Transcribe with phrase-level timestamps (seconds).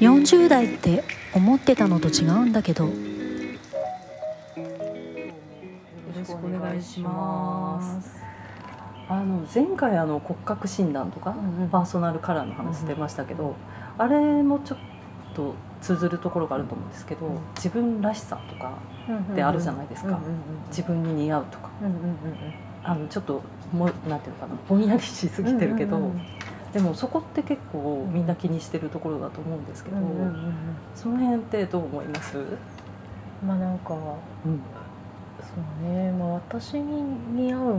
[0.00, 2.84] 40代って思ってたのと違うんだけど。
[2.84, 2.92] よ
[6.14, 8.16] ろしくお願いします。
[9.08, 11.34] あの前回あの骨格診断とか、
[11.70, 13.54] パーソナルカラーの話出ましたけど、
[13.96, 14.78] あれもちょっ
[15.34, 17.38] と通ずるところがあると思うんですけど、うん。
[17.54, 18.72] 自分らしさとか
[19.32, 20.18] ってあるじゃないですか、
[20.68, 21.70] 自分に似合うとか。
[22.84, 23.42] あのちょっと
[23.72, 26.20] もうなんていうのかなぼんやりしすぎてるけど、うんうんうん
[26.72, 30.54] でもそこって結構みんな気にしてるところだと思うんですけど、うんうんうん
[30.94, 32.38] その辺ってどう思います、
[33.46, 34.60] まあなんかうん。
[35.40, 35.52] そ
[35.84, 37.02] うね、まあ、私に
[37.34, 37.78] 似合うもの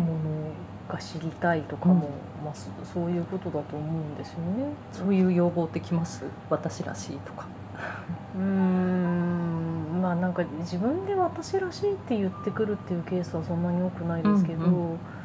[0.88, 2.10] が知りたいとかも、
[2.46, 4.70] まあ、そそういうことだと思うんですよね。
[4.92, 6.24] そういう要望ってきます？
[6.50, 7.48] 私らしいとか。
[8.38, 10.02] うーん。
[10.02, 15.17] まあなんか自分で私らしいって言ってくるっていうケースはそんなに多くないですけど、うんまあ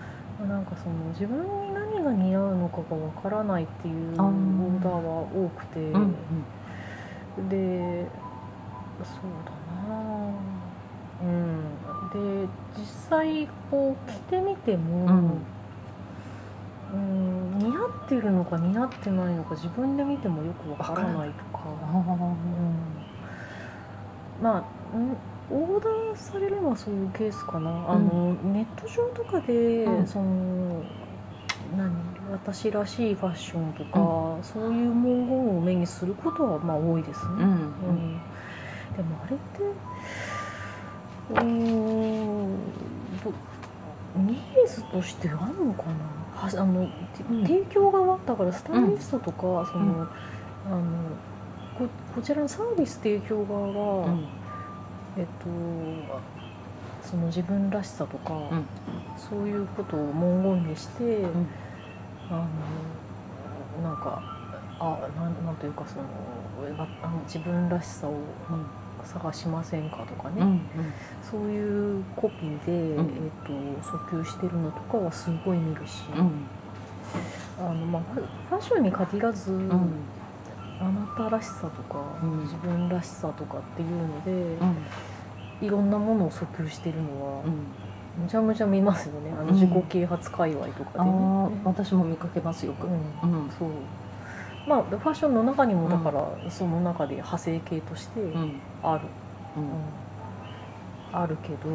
[0.48, 4.30] なんかその自分に何が似合うのかがわからないっていうオあー。
[4.80, 6.14] ーダーは多くて、うん
[7.48, 8.06] で
[9.02, 9.52] そうだ
[9.88, 9.94] な
[11.22, 12.46] うん。
[12.46, 12.48] で
[12.78, 15.06] 実際こう着てみても、
[16.92, 21.60] うん、似合ってるのか似合ってないのか自分で見てもよくわからないとか。
[21.64, 21.68] う
[24.42, 24.58] んまあ
[24.98, 25.16] ん？
[25.52, 30.06] オーダーされるのはそういうケースかな、あのネット上とかで、うん。
[30.06, 30.82] その
[31.76, 31.92] 何
[32.32, 37.40] 私らしいファッションとか、そういう文言を目にすることはまあ多いですね、うん。
[37.40, 38.20] うん。
[38.96, 39.62] でもあれって
[41.30, 42.58] うーん
[43.22, 43.32] ど
[44.16, 45.92] ニーズとしてあるのかな。
[46.34, 46.88] はあの、
[47.44, 50.08] 提供側だからスタイリストとか、その、うん
[50.64, 50.82] あの
[51.78, 54.26] ここちらのサービス提供側が、うん
[55.16, 56.22] えっと
[57.06, 58.66] その自分らしさとか、ん。
[59.16, 61.26] そういうことを文言にして、ん。
[62.30, 62.46] あ
[63.80, 64.22] のなんか
[64.78, 66.04] あなんなんというかその
[66.78, 68.14] ああの自分らしさを
[69.04, 70.60] 探しませんかとかね、うん
[71.22, 73.06] そういうコピーで、うん。
[73.06, 73.10] えっ
[73.46, 76.46] と訴求してるのとかはすごい見るし、うん。
[77.58, 78.02] あのまあ、
[78.48, 79.70] ファッションに限らず、うん。
[80.80, 82.40] あなたらしさとか、うん。
[82.42, 84.76] 自分らしさとかっていうので、うん
[85.62, 88.22] いろんなものを訴求してるのは、うん。
[88.24, 89.30] むちゃむちゃ見ますよね。
[89.30, 89.54] あのうん。
[89.54, 91.10] 自己啓発界隈とかあで。
[91.10, 92.72] ね、あ私も見かけますよ。
[92.74, 92.86] く。
[92.86, 93.44] うん。
[93.44, 93.50] うん。
[93.50, 93.68] そう。
[94.66, 98.60] まあファッションの中にもだから、その中で派生系としてうん。
[98.82, 99.04] ある、
[101.12, 101.70] あるけど、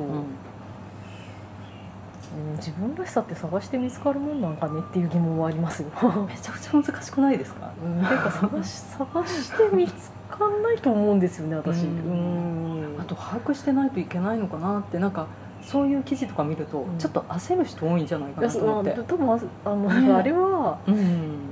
[2.58, 5.90] 自分らしさって探して見つかるもんなんかねっていう疑問はありますよ。
[6.28, 7.70] めちゃくちゃ難しくないですか？
[7.84, 11.84] うん、てか探し探して見つかんないと思うんですよね私。
[11.84, 12.96] ううん。
[12.98, 15.28] んあと把握してないといけないのかなってなんか
[15.62, 16.98] そういう記事とか見るとうん。
[16.98, 18.92] ちょっと焦る人多いんじゃないかなと思って。
[18.92, 20.14] 多分ああの、ね。
[20.14, 20.96] あれはうん。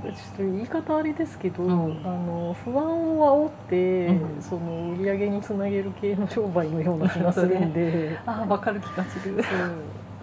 [0.03, 1.71] ちょっと言い方あれですけど、うん。
[2.03, 2.85] あの不安
[3.19, 4.41] を煽って、うん。
[4.41, 9.43] その売り上げにつなげる系の商売のような気がするんで、 ああわかる気がする。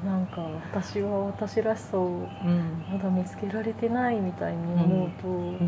[0.04, 0.40] なんか
[0.72, 2.06] 私は私らしさを
[2.44, 2.84] うん。
[2.90, 5.58] まだ見つけられてないみたいに思うと、うん。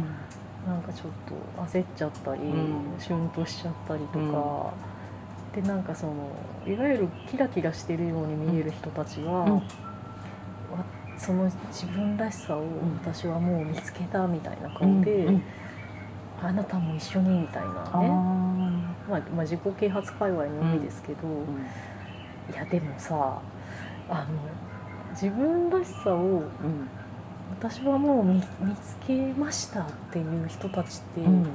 [0.67, 2.99] なんかちょっと焦っちゃったり、うん。
[2.99, 4.73] シュンとしちゃったりとか、
[5.55, 6.31] でなんかその
[6.67, 9.62] いわゆるキラキラしてるように見える人たちは、
[11.17, 12.65] その自分らしさを
[13.05, 15.43] 私はもう見つけたみたいな顔で、うん。
[16.43, 18.11] あなたも一緒にみたいあなね、ー。
[19.09, 22.53] まあ、まあ自己啓発界隈の意味ですけど、うん。
[22.53, 23.41] いやでもさ
[24.09, 24.27] あの
[25.11, 26.89] 自分らしさをうん
[27.61, 31.47] 私はもう見見つけましたっていう人たちって、うん。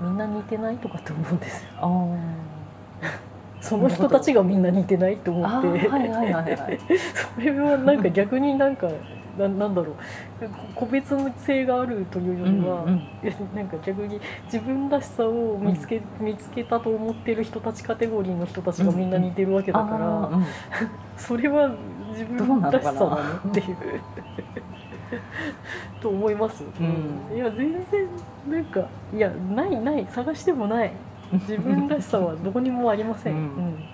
[0.00, 1.70] みんな似てないとかって思うんですよ
[3.60, 5.88] その人たちがみんな似てないと思あって。
[7.34, 8.88] それはなんか逆になんか
[9.38, 9.96] ななんだろう。
[10.74, 13.02] 個別性があるというよりは、うんうん。
[13.54, 20.44] なんか逆に自分らしさを見つけ,、見つけたと思ってる人たちカテゴリーの人たちがみんな似てるわけだから、あーうん
[21.16, 21.70] それは
[22.12, 23.76] 自分らしさだねっていう。
[26.00, 26.82] と思います、う
[27.34, 27.36] ん。
[27.36, 28.08] いや全然
[28.48, 30.06] なんかいやないない。
[30.08, 30.92] 探してもない
[31.48, 33.40] 自分らしさはどこにもありません、うん。
[33.40, 33.84] うん。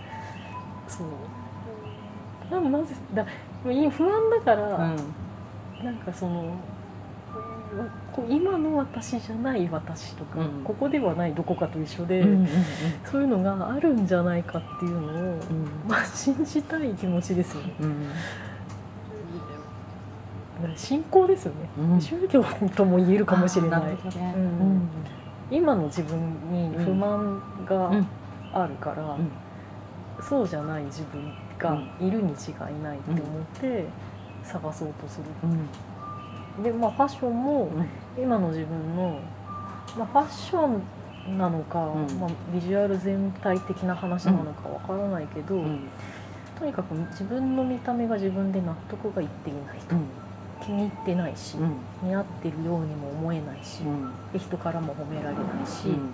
[0.88, 1.06] そう。
[2.50, 3.26] ななぜだ
[3.64, 5.84] 不安だから、うん。
[5.84, 6.54] なんかその
[8.30, 10.64] 今の私じゃない私とか、うん。
[10.64, 12.48] ここではないどこかと一緒で、うんうん
[13.04, 15.40] そういうのがあるんじゃないかっていうのを、うん。
[15.86, 17.74] まあ信じたい気持ちですよね。
[17.80, 18.06] うん。
[20.74, 22.00] 信仰ですよね、うん。
[22.00, 22.42] 宗教
[22.74, 23.80] とも言えるかもしれない。
[23.80, 24.34] あーるほどね。
[24.36, 24.88] うん
[25.50, 26.18] 今の自分
[26.50, 28.06] に不満がうん。
[28.52, 29.30] あるから、うん。
[30.22, 33.22] そうじゃない自分がいるに違いないって思っ
[33.60, 33.86] て
[34.42, 35.24] 探そうとする、
[36.58, 36.62] うん。
[36.62, 38.22] でまあファッションもうん。
[38.22, 39.20] 今の自分の、
[39.98, 42.18] まあ、ファッションなのか、うん。
[42.18, 45.88] まあ、ビジュアル全体的な話なのかわからないけど、うん。
[46.58, 49.96] とにかく自分の見た目が自分で納得がいっていないと、
[50.62, 52.08] 気に入ってないし、うん。
[52.08, 54.12] 似合ってるようにも思えないし、うん。
[54.32, 56.12] で人からも褒められないし、うん。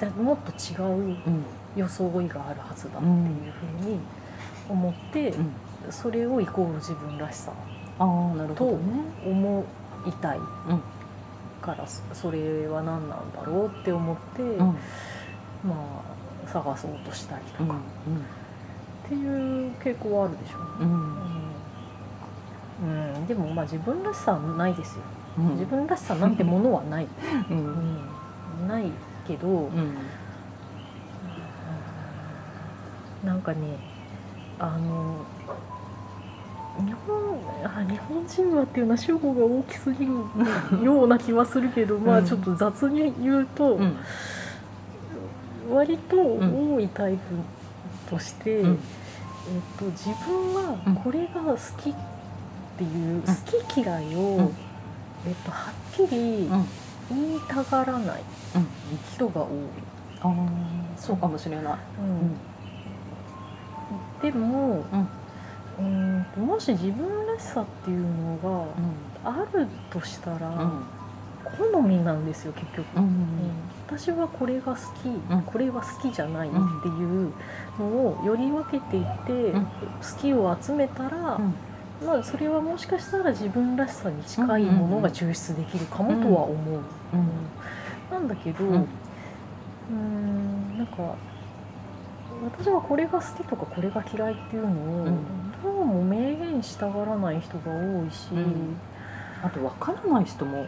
[0.00, 1.44] だもっと違ううん。
[1.76, 3.98] 装いがあるはずだっていうふうに
[4.68, 5.52] 思って、うん。
[5.90, 7.52] それをイコール自分らしさ
[7.98, 9.00] なるほどね。
[9.26, 9.64] 思
[10.06, 10.44] いたいうん。
[11.60, 14.76] からそそれは何なんだろうって思って、うん。
[15.64, 16.14] まあ
[16.48, 17.74] 探そうとしたりとか、
[19.06, 21.43] っていう傾向はあるでしょうね、うん
[22.82, 25.02] うんうんでもまあ自分らしさはないですよ、
[25.38, 25.48] うん。
[25.52, 27.06] 自分らしさなんてものはない、
[27.50, 27.56] うん。
[28.60, 28.68] うん。
[28.68, 28.90] ない
[29.26, 29.94] けど、うん。
[33.24, 33.58] なんかね
[34.58, 35.24] あの
[36.84, 40.12] 日本あ日本人はっていうのは主語が大きすぎる
[40.84, 43.96] ような気はするけど、まあちょっと雑に言うと、うん。
[45.70, 47.20] 割と多いタイプ
[48.10, 48.70] として、うん。
[48.72, 48.78] えっ
[49.78, 52.13] と、自分はこれが好きって
[52.82, 53.32] いう、好
[53.72, 54.54] き嫌いを、うん。
[55.26, 56.66] えっと、はっきりうん。
[57.10, 58.22] 言いたがらない
[58.56, 58.66] うん。
[59.14, 59.48] 人が多い。
[60.22, 60.32] ああ
[60.96, 61.76] そうかもしれない。
[64.22, 64.84] でも、
[65.78, 66.26] うん。
[66.46, 68.66] もし自分らしさっていうの
[69.22, 70.70] があるとしたら、
[71.44, 73.04] 好みなんですよ結局、うん。
[73.04, 73.10] うん
[73.86, 75.42] 私はこれが好き、ん。
[75.42, 76.60] これは好きじゃないってい
[77.26, 77.32] う
[77.78, 79.64] のをより分けていって、うん。
[79.64, 79.70] 好
[80.20, 81.54] きを集めたら、うん
[82.02, 86.54] まあ、それはもしかしたら自分らしさに近いものが抽出できるかもとは思う、
[87.12, 87.44] うん
[88.10, 91.14] なんだけど、ううんなんか
[92.58, 95.16] 私はこれが好きとかこれが嫌いっていうのを、うん。
[95.62, 98.76] どうも明言したがらない人が多いし、うん。
[99.42, 100.66] あと分からない人も。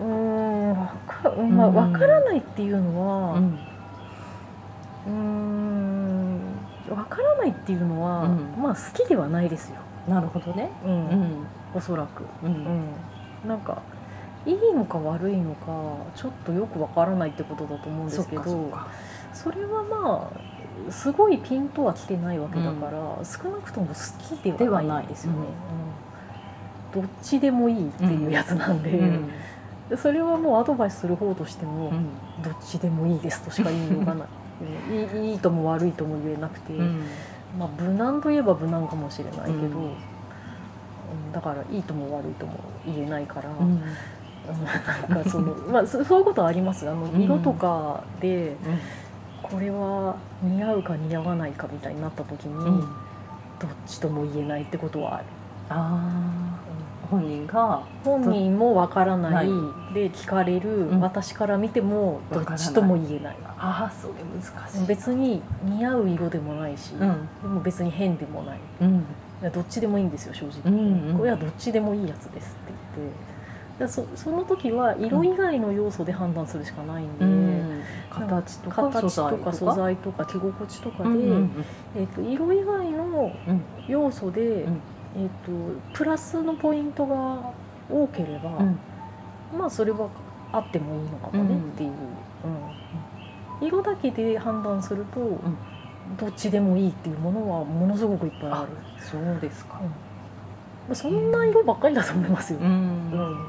[0.00, 1.74] うーんわか,、まあ、うん。
[1.74, 3.58] わからないっていうのは、ん。
[5.06, 6.40] うーん
[6.90, 8.62] わからないっていうのは、うん。
[8.62, 9.76] まあ好きではないですよ、
[10.08, 10.70] なるほどね。
[10.84, 11.08] うん。
[11.08, 11.46] うん。
[11.74, 12.52] おそらく、ううん。
[12.52, 12.84] ん、
[13.46, 13.82] なんか
[14.46, 15.66] いいのか悪いのか
[16.14, 18.70] ちょっとよくわからないってことだと思うんですけど
[19.32, 20.54] それはまあ
[20.90, 23.94] すごいピンとは来てないわけだから、少なくとも好
[24.36, 25.38] きではないんですよね、
[26.94, 27.00] うん。
[27.02, 28.82] どっちでもいいっていうやつなん。
[28.82, 29.00] で、
[29.96, 32.08] それはもうアドバイスする方としても、うん。
[32.42, 34.28] どっちでもいいですとしか言いようがない。
[34.90, 35.20] うん。
[35.22, 37.04] いいいいとも悪いとも言えなくて、うん
[37.58, 39.62] まあ無難といえば無難かもしれないけど、うん。
[39.62, 39.94] うん
[41.32, 43.56] だからいいとも悪いとも言えないから、うん。
[43.58, 43.82] うん
[45.08, 46.88] なんかその まあそ そういうことはあります。
[46.88, 47.20] あのうん。
[47.20, 48.56] 色とかで
[49.42, 52.80] これは似合うか似合わないかみたいになった時に、うん。
[52.80, 55.24] どっちとも言えないってことはある、
[55.70, 56.63] ああ
[57.10, 59.46] 本人が本人もわからない。
[59.94, 61.00] で聞かれる、うん。
[61.00, 63.36] 私から見てもどっちとも言えない。
[63.58, 64.86] ああそれ難しい。
[64.86, 67.28] 別に似合う色でもないし、うん。
[67.42, 68.58] でも別に変でもない。
[68.80, 68.96] うん。
[68.96, 73.34] いやどっちでもいいんですよ正直、うんうんこれはどっちでもいいやつですって言って。
[73.78, 77.82] でそその時は色以外の要素で判断するしかないんで、うん。
[78.10, 81.64] 形とか形とか素材材とか着心地とかで、うんうん
[81.96, 83.62] えー、と色以外のうん。
[83.88, 84.80] 要素で、ん
[85.16, 87.52] えー、とプラスのポイントが
[87.90, 88.78] 多ければ、うん。
[89.56, 90.08] まあそれは
[90.52, 91.90] あってもいいのかもねっていう、
[93.60, 93.66] うん。
[93.66, 95.38] 色だけで判断すると、
[96.18, 98.68] どっちでもいいっていうものはものすごくいっぱいある。
[98.98, 99.80] そうですか。
[100.92, 103.10] そんな色ばっかりだと思いますよ、ううん。
[103.10, 103.48] ん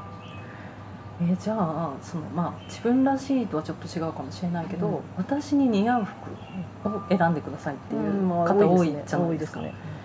[1.20, 5.00] えじゃあそのまあ自分らしいとはちょっと違うかもしれないけど、うん。
[5.16, 8.28] 私に似合う服を選んでくださいっていううん。
[8.28, 9.02] まあ方多いね。
[9.06, 9.95] じゃないですか、多いねすっ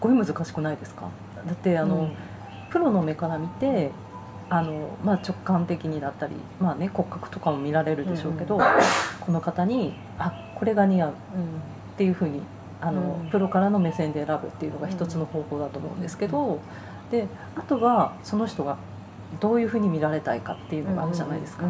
[0.00, 1.08] ごい難しくないですか？
[1.46, 2.12] だってあの、うん。
[2.70, 3.90] プロの目から見て
[4.50, 8.60] あの、まあ、直感的にだったり、まあね、骨格とかも見られるでしょうけど、
[9.20, 11.14] この方にあこれが似合うっ
[11.96, 12.42] ていうふうに
[12.80, 13.30] あの、うん。
[13.30, 16.58] プロからの目線で選ぶっていうのが一つの方法だと思うんですけど、
[17.10, 18.76] であとはその人が
[19.40, 21.64] どういうふうに見られたいかっていうのがあるじゃないですか、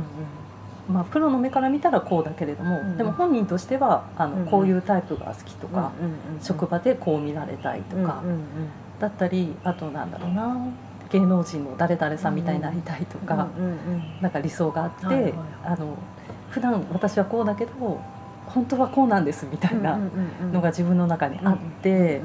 [0.88, 5.92] まあ、プロの目から見たらこうだけれども、うんでも本人としてはあの、うんこういうタイプが好きとか、
[6.42, 8.44] 職場場でこう見られたいとか、うんうん
[9.00, 10.56] だったりあとなんだろうな
[11.10, 13.78] 芸能人の誰々さんみたいになりたいとか、うんうん
[14.20, 15.96] なんか理想があって、はいあの
[16.50, 18.00] 普段私はこうだけど
[18.46, 19.98] 本当はこうなんですみたいな
[20.52, 22.20] のが自分の中にあって、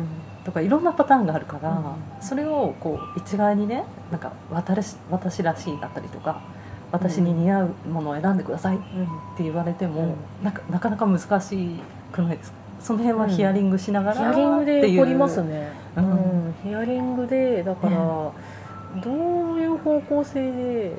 [0.45, 1.83] とかいろんなパターンがあるから、うん
[2.21, 6.41] それをこう一概にねなんか私私らしいだったりとか
[6.91, 8.79] 私に似合うものを選んでくださいっ
[9.37, 11.79] て言われても、なんかなかなか難し
[12.11, 12.51] くないです。
[12.51, 14.99] かその辺はヒアリングしながらヒアリングでっていう。
[14.99, 16.49] 凝りますね、ううん。
[16.49, 17.99] んヒアリングでだから、ね。
[19.03, 19.11] ど
[19.53, 20.97] ういう方向性で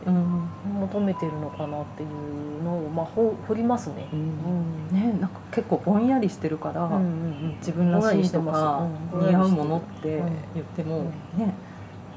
[0.79, 4.07] 求めてるのかなっていうのを、まあ、ほ掘りますね。
[4.13, 4.89] うん。
[4.93, 7.57] ねなんか結構ぼんやりしてるから、うんうんうん。
[7.59, 10.23] 自分らしいとか似合うものって
[10.55, 11.05] 言っても、うん。
[11.39, 11.55] ね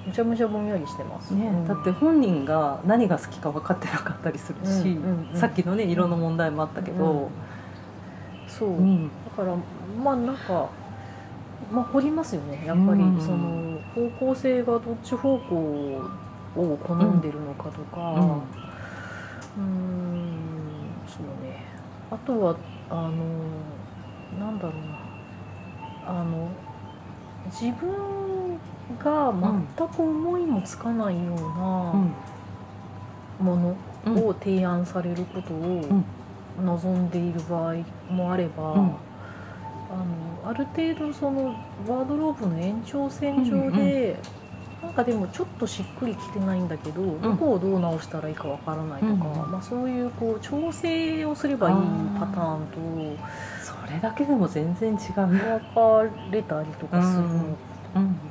[0.06, 1.34] むちゃむちゃぼんやりしてます。
[1.34, 1.68] ねうん。
[1.68, 7.30] だって本人が何が好きか分かってなかったりするし、うんうんうんさっきのね色の問題もあったけど、
[8.48, 9.08] そう、うん。
[9.08, 9.56] だから
[10.04, 10.70] まあなんか
[11.72, 15.56] まあ掘りますよねやっぱり、うんその方向性がどっち方向
[16.56, 18.14] を好んでるのかとか。
[19.58, 19.72] うん。
[21.08, 21.64] そうね。
[22.12, 22.56] あとは
[22.90, 23.12] あの
[24.40, 25.04] なんだろうな。
[26.06, 26.50] あの
[27.46, 28.60] 自分
[28.98, 29.34] が
[29.78, 31.46] 全く思いもつかないよううな
[31.94, 32.14] ん。
[33.40, 34.28] ものうん。
[34.28, 36.04] を提案されることを
[36.64, 37.76] 望んでいる場合
[38.10, 38.80] もあれば、うん。
[38.80, 39.96] あ
[40.46, 41.56] のある程度その
[41.88, 44.18] ワードローブの延長線上で、
[44.82, 51.76] なんかでもちょっとしっくりきてないんだけど、どこをどう直したらいいかわからないとか、うんまあ、そういうこう調整をすればいい
[52.20, 53.18] パターン
[53.64, 57.56] それだけでも全然違う、と分かれたりとかするのうん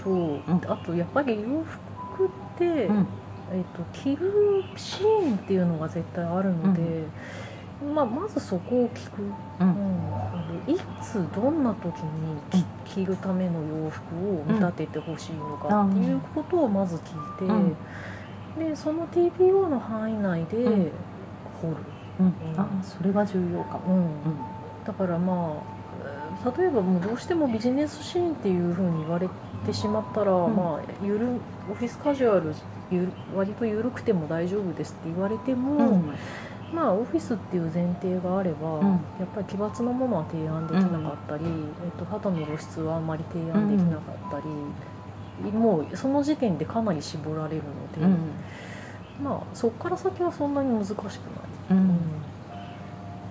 [0.02, 0.42] と、ん。
[0.66, 2.28] あとやっぱり洋服っ
[2.58, 3.06] て、うん。
[3.52, 6.80] えっと着るシーンっていうのが絶対あるので、
[7.94, 9.22] まあ、まずそこを聞く、
[9.60, 9.68] うん。
[9.68, 10.72] うん。
[10.72, 17.76] いつどんな時に着着るための洋服を見立ててほしいのかっていうことをまず聞いて、うん。
[18.70, 20.92] でその TPO の範囲内でうん。
[21.62, 21.76] 掘る、
[22.20, 22.34] うん。
[22.56, 24.08] あそれは重要かも、
[24.84, 25.81] だからまあえー
[26.44, 29.28] 例えばもうどうしてもビジネスシーンっていうふうに言われ
[29.64, 30.56] てしまったら、ん。
[30.56, 31.28] まあゆる
[31.70, 32.52] オフィスカジュアル
[32.90, 36.14] ゆる割と緩くても大丈夫ですって言われても、うん。
[36.72, 38.88] まあオフィスっていう前提があれば、うん。
[38.88, 41.48] やっぱり奇抜なものは提案できなかったり、え
[41.88, 44.40] っと、肌の露出はあんまり提案できなかった
[45.44, 49.24] り、もうその時点でかなり絞られるので、うん。
[49.24, 51.18] まあそこから先はそんなに難しくない。
[51.70, 52.21] うん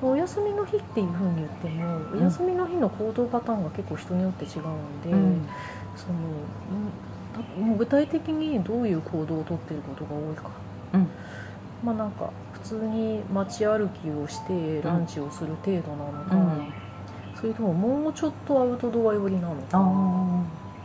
[0.01, 2.20] お休みの日っていうふうに言っても、ん。
[2.20, 5.48] お休みの日の行動パターンが結構人によって違うんで、うん。
[5.96, 10.50] そのもう具体的にどういう行動をとっていることが多いか、
[10.93, 11.08] うん。
[11.84, 16.74] まあなんか普通に街歩きをしてランチをする程度なのか、うん。
[17.36, 19.62] それとももうちょっとアウトドア寄りなのか。
[19.74, 20.43] あ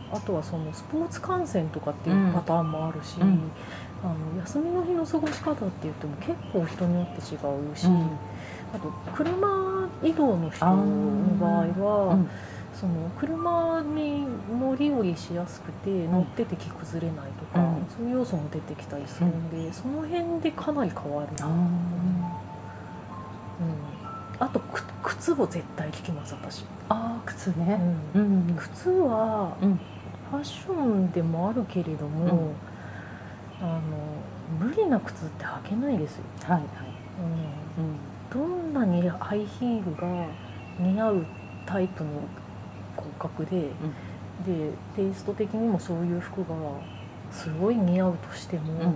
[0.09, 3.51] あとはそのスポーツ観戦とかっていうパターンもあるし、うん
[4.03, 7.39] あの休みの日の過ごし方って言っても結構人によって違う
[7.75, 8.09] し、うん。
[8.73, 11.51] あと車移動の人の場合
[12.09, 12.29] は、うん。
[12.73, 14.27] その車に
[14.59, 17.87] 乗り降りしやすくて乗ってて着崩れないとか、うん。
[17.89, 21.53] そういう要素も出てきたりするんで、その辺でかなり変わる、あうん、
[24.39, 27.97] あとく靴を絶対聞きます私、あー靴うねん。
[28.13, 28.55] うん。
[28.55, 29.79] 靴はうん。
[30.29, 32.51] ファッションでもあるけれども、
[33.61, 33.81] あの
[34.67, 36.63] 無理な靴って履けないですよ、はいはい。
[37.77, 37.97] うん、
[38.31, 40.27] どんなにハイヒールが
[40.79, 41.25] 似合う
[41.65, 42.09] タイプの
[42.95, 43.71] 骨格で、
[44.45, 46.55] でテイスト的にもそういう服が
[47.31, 48.93] すごい似合うとしても、うん。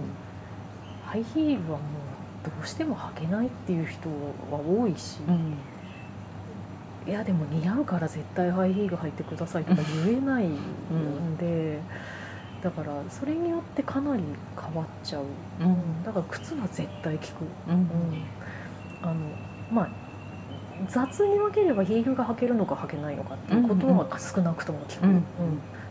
[1.06, 1.84] ハイヒールはも
[2.46, 4.10] うどうしても履けないっていう人
[4.50, 5.58] は多いし、うん。
[7.08, 11.80] いやでも似合うから絶対ハイヒール履いてくださいとか言えないんで、
[12.62, 14.24] だからそれによってかなり
[14.60, 15.24] 変わっちゃう、
[15.62, 16.04] うん。
[16.04, 17.30] だから靴は絶対効く、
[17.70, 17.76] うん。
[17.76, 17.88] うん、
[19.02, 19.14] あの
[19.72, 19.90] まあ
[20.88, 25.24] 雑に分ければヒールが履けるのか履けないのかっていうことは少なくとも効く、うんうん。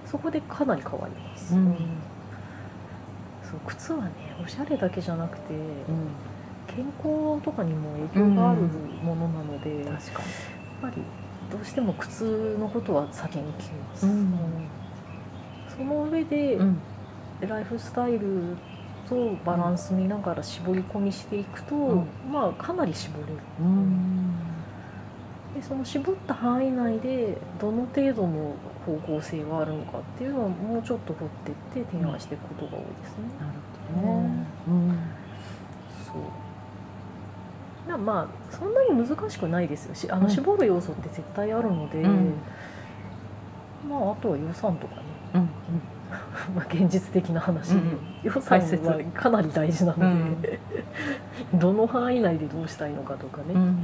[0.06, 1.76] そこでかなり変わります、うん。
[3.42, 4.12] そう靴はね
[4.44, 5.70] おしゃれだけじゃなくてうん。
[6.68, 8.60] 健康とかにも影響がある
[9.02, 9.96] ものなので、やっ
[10.80, 11.02] ぱり
[11.50, 14.32] どうしても靴のことは先に聞きます、うん
[15.80, 16.80] その上で、にうん。
[17.40, 18.56] ライフスタイル
[19.08, 22.06] とバランス見ながら絞り込みしていくと、うん。
[22.30, 23.32] まあかなり絞れる。
[23.60, 24.50] うん
[25.54, 28.54] でその絞った範囲内でどの程度の
[28.87, 33.25] 方向性があるのかっていうのをもうちょっと掘っていって提案していくことが多いですね。
[33.40, 33.52] なる
[33.96, 34.46] ほどね。
[34.68, 34.99] うん。
[36.06, 36.12] そ
[37.87, 37.90] う。
[37.90, 39.94] なまあそんなに難しくないですよ。
[39.94, 40.30] しあのうん。
[40.30, 42.34] 絞る要素って絶対あるので、うん。
[43.88, 45.02] まああとは予算とかね
[45.34, 45.49] うん
[46.54, 47.68] まあ現実的な話。
[47.70, 47.99] で、うん。
[48.25, 50.40] 予算はかなり大事なのうん。
[50.42, 50.58] で、
[51.54, 53.60] どの範囲内でどうしたいのかとかね、うん。
[53.60, 53.76] うん。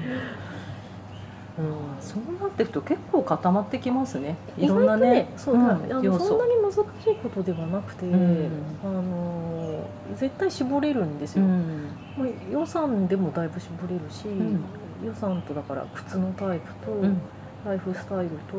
[2.00, 4.36] そうなっていくと結構固まってきますね。
[4.58, 5.10] い意ろんなね。
[5.10, 5.66] ねそううん。
[5.66, 8.50] だあそんなに難しいことではなくて、うん。
[8.84, 9.84] あの
[10.16, 11.88] 絶対絞れるんですよ、うん。
[12.18, 14.60] まあ、予算でもだいぶ絞れるし、ん。
[15.04, 17.20] 予算とだから靴のタイプと、うん。
[17.64, 18.58] ライフスタイルと、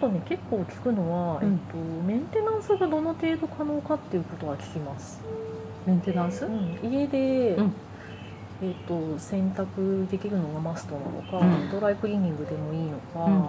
[0.00, 1.52] とね結構聞くのは、うん。
[1.52, 1.76] えっと、
[2.06, 5.20] メンテナンスがどの程度可能かっていうことは聞きます、
[5.86, 6.78] メンテナンス、うん。
[6.82, 7.74] 家で、うん。
[8.62, 11.70] えー、と洗濯できるのがマストなのか、うん。
[11.70, 13.48] ドライクリーニングでもいいのか、うん。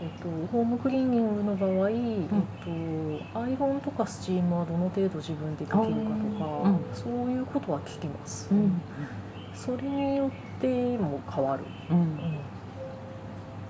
[0.00, 2.28] えー、とホームクリーニングの場合、えー、
[3.32, 6.80] とアイロンとかスチームはどの程度自分でできるかとか、うん。
[6.94, 8.80] そういうことは聞きます、うん。
[9.54, 11.98] それによっても変わる、うん。
[11.98, 12.38] うん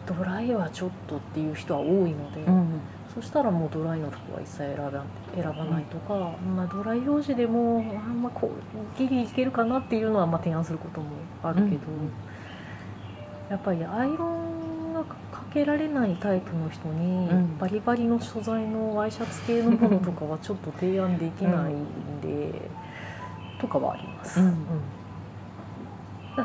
[0.09, 2.81] ドライはちょっとっていう人は多いので、うん。
[3.15, 11.09] そしたらもうドライの服は一切選ば選ばないとか、まあ、ドライ表示でもあんまこうギリいけるかなっていうのはまあ提案することも
[11.43, 11.77] あるけど、うん
[13.51, 15.17] やっぱりアイロンがか
[15.55, 17.59] けられないタイプの人に、うん。
[17.59, 22.71] バリバリの素材のワイシャツ系のものとかはちょっと提案できないんで、
[23.59, 24.41] とかはあります。
[24.41, 24.55] うん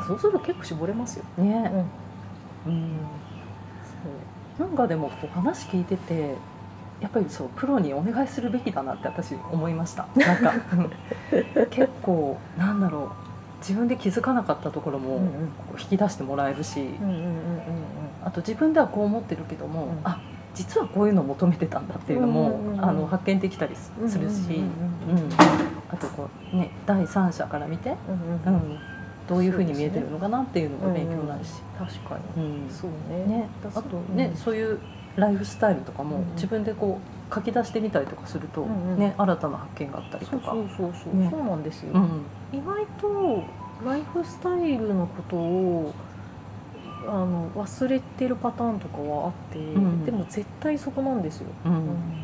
[0.08, 1.24] そうすると結構絞れますよ。
[1.36, 1.86] ね。
[2.66, 2.72] うん。
[2.72, 2.90] うん
[4.58, 6.36] なんかでもこう話聞いてて
[7.00, 10.06] やっぱりそうプロにお願いするべきだなって私思いました。
[10.16, 13.10] なんかうん 結構なんだろう
[13.58, 15.20] 自分で気づかなかったところも
[15.78, 16.86] 引き出してもらえるし、
[18.22, 19.98] あと自分ではこう思ってるけども、うん。
[20.04, 20.20] あ
[20.54, 24.62] 実はこういうのを求めてたんだっていうのも、うんうんうんあの発見できたりするし、
[25.90, 27.96] あとこう、ね、第三者から見て、
[28.46, 28.60] うんうん。
[28.60, 28.78] うん、
[29.28, 31.52] どういうふうに見えてるのかなっていうのも勉強になるし。
[31.78, 32.70] 確かに、うん。
[32.70, 33.24] そうね。
[33.24, 34.78] ね、あとね、そういう
[35.16, 36.98] ライフスタイルとかもうん自分でこ
[37.30, 38.98] う書き出してみたりとかすると、うんうん。
[38.98, 40.52] ね、新たな発見があったりとか。
[40.52, 41.28] そうそうそうそう、ね。
[41.30, 42.22] そうなんですよ、うん。
[42.52, 43.42] 意外と
[43.86, 45.92] ライフスタイルのことを
[47.06, 50.04] あの忘れてるパターンとかはあって、ん。
[50.04, 51.72] でも絶対そこなんですよ、うん。
[51.72, 52.23] うん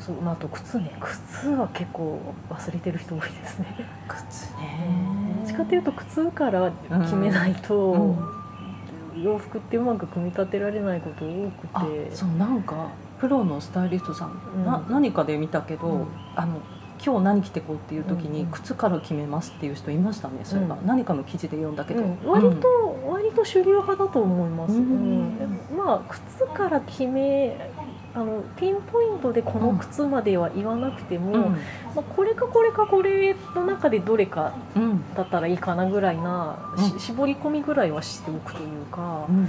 [0.00, 0.96] そうまあ、あと靴ね。
[1.00, 3.66] 靴は結構忘れてる人多いですね。
[4.08, 6.72] 靴どねっちかというと靴から
[7.02, 9.22] 決めないと、うん。
[9.22, 12.14] 洋服ってうまく組み立てられないこと多あくて。
[12.14, 12.88] そうなんか
[13.18, 14.64] プロのスタイリストさん、うん。
[14.64, 16.06] な何かで見たけど、うん。
[16.34, 16.60] あの
[17.04, 18.46] 今日何着てこうっていう時にうん。
[18.46, 22.18] うん靴から決めますっていう人いましたねそれが、うん何かの記事で読んだけど、うん。
[22.24, 22.68] 割と、
[23.06, 25.60] 割と主流派だと思います、うん。
[25.76, 27.70] まあ靴から決め
[28.16, 31.42] あのピンポイントでこの靴までは言わなくても、うん。
[31.42, 31.58] ま
[31.96, 35.14] あ、これかこれかこれの中でどれかうん。
[35.14, 36.98] だったらいいかなぐらいな、しうん。
[36.98, 39.48] 絞り込みぐらいはしておくというか、うん。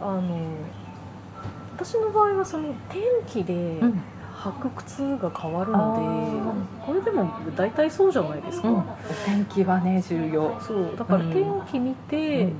[0.00, 0.38] あの
[1.74, 4.02] 私の場合はその天気でうん。
[4.40, 11.30] 履く靴が変わるのあで、これでも大体そうじゃないですか、天気はね重要、そうだからうん。
[11.30, 12.52] 天気見て、うん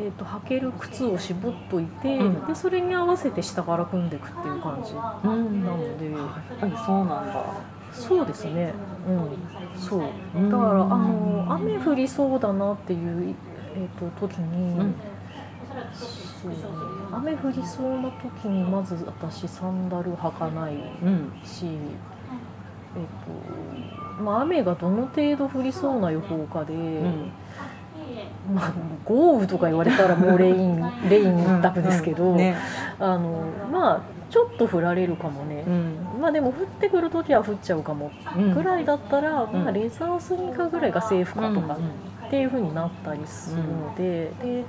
[0.00, 2.46] えー、と履ける靴を絞っといて、うん。
[2.46, 5.64] でそれに合わせて下から組んでいくっていう感じなうん。
[5.64, 7.44] ので、やっぱりそうなんだ。
[7.92, 8.74] そうですね。
[9.06, 9.78] うん。
[9.78, 10.00] そう。
[10.34, 10.50] うん。
[10.50, 12.96] だからあの雨降りそうだなってい
[13.32, 13.34] う、
[13.76, 14.94] えー、と時に、うん。
[15.94, 16.52] そう
[17.12, 21.32] 雨降りそうな時にまず私サンダル履かないうん。
[21.44, 21.66] し、
[22.96, 23.02] えー
[24.16, 27.32] とまあ、雨がどの程度降りそうな予報かで、うん。
[28.54, 28.72] まあ、
[29.04, 32.56] 豪雨とか言われたらもうレインレイン一択ですけど、うんね。
[32.98, 35.96] あのまあちょっと降られるかもね、うん。
[36.20, 38.10] まあでも降ってくる時は降っちゃうかも。
[38.34, 38.54] うん。
[38.54, 39.64] ぐらいだったら、うん。
[39.64, 41.84] まあ、レザースニーカーぐらいがセーフかとかうん
[42.26, 44.64] っていう風になったりするので,、で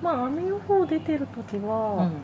[0.00, 2.06] まあ雨予報出てる時は、うん。
[2.06, 2.14] えっ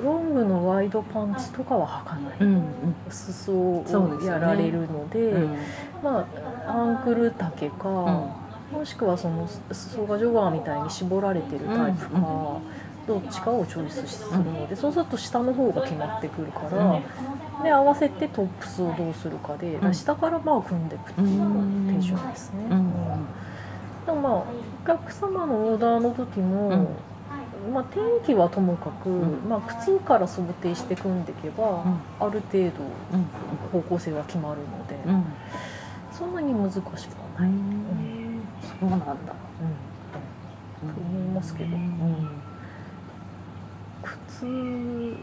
[0.00, 2.36] と、ロングのワイドパンツとかは履かない。
[2.40, 2.64] うん
[3.08, 4.36] 裾をそうですよね。
[4.40, 5.56] やられるのでうん。
[6.02, 6.26] ま
[6.66, 17.62] あアンクル丈か、もしくはその裾がジョガーみたいに絞られてるタイプか、うんどっちかをチョイスするので、そうすると下の方が決まってくるから、うん。
[17.62, 19.94] で合わせてトップスをどうするかで、うん。
[19.94, 21.88] 下からまあ組んでいくっていううん。
[21.88, 22.64] テンションですね。
[22.68, 22.92] うん。
[24.06, 24.44] でもまあお
[24.86, 27.72] 客様のオーダーの時も、うん。
[27.72, 29.48] まあ、天気はともかく、ん。
[29.48, 31.84] まあ、靴から想定して組んでいけば、
[32.18, 33.26] ある程度うん。
[33.72, 35.24] 方向性は決まるので、うん。
[36.12, 36.94] そんなに難しくは
[37.38, 37.50] ない、
[38.80, 39.06] そうなんだ。
[39.06, 39.16] うん。
[40.94, 42.28] と思いますけど、うん。
[44.02, 45.16] 靴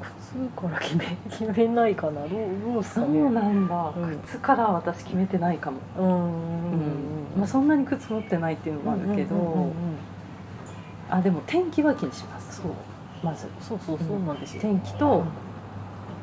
[0.00, 2.30] 靴から決め決めないかなどう
[2.72, 3.68] どうですそうなん。
[3.68, 4.18] だうん。
[4.20, 6.72] 靴から私決めてないかもうん。
[6.72, 7.38] うん。
[7.38, 7.68] まあそん。
[7.68, 9.38] なに靴持ってないっていうのもあるけうん。
[9.38, 9.62] うん。
[9.64, 9.70] うん。
[9.70, 9.74] ど
[11.10, 12.72] あでも天気は気にしますそう
[13.22, 14.40] まずそうそうそうなん。
[14.40, 15.22] ですよ、天気と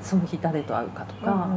[0.02, 1.52] その日誰と会うかとかうん。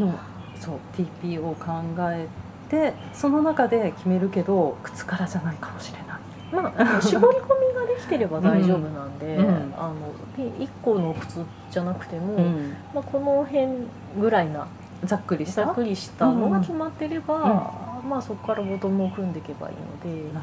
[0.00, 0.08] うん。
[0.08, 0.12] うん。
[0.12, 0.18] の
[0.58, 2.26] そう TP を考え
[2.68, 6.06] てその中で決めるけど靴からじゃないかもしれない。
[6.52, 9.74] まあ絞り込みができてれば大丈夫なんで、うん。
[9.76, 9.94] あの
[10.36, 12.76] 1個の靴じゃなくても、うん。
[12.94, 13.88] まあ、この辺
[14.20, 14.66] ぐらいな
[15.04, 20.42] ざっくりしたざっくりしたのが決まってれば、まあ、そこからボトムを組んでいけばいいので、うん、な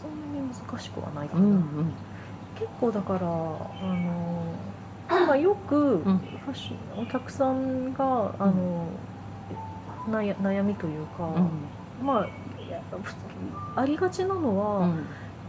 [0.00, 1.92] そんなに難しくはないかな、うんうん。
[2.58, 4.44] 結構だからあの
[5.20, 6.16] まあ、よくフん。
[6.46, 8.86] ァッションお客さんがあの、
[10.08, 11.28] 悩悩みというか、
[12.02, 14.86] まあありがちなのは、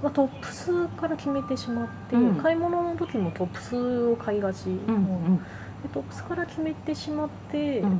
[0.02, 2.36] まあ、トップスから決めてしまって、うん。
[2.36, 5.44] 買い物の時もトップスを買いがち、うんで
[5.90, 7.90] トップスから決めてしまって、うん。
[7.90, 8.00] なん